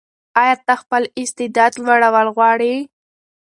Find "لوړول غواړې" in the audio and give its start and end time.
1.83-2.75